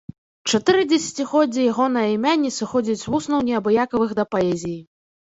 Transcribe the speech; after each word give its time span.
Чатыры 0.51 0.85
дзесяцігоддзі 0.93 1.65
ягонае 1.71 2.05
імя 2.13 2.33
не 2.45 2.51
сыходзіць 2.55 2.97
з 3.03 3.13
вуснаў 3.15 3.45
неабыякавых 3.51 4.17
да 4.23 4.27
паэзіі. 4.33 4.79